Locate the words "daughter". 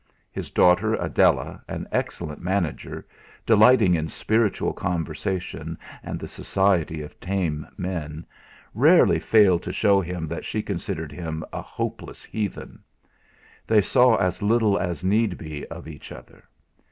0.49-0.95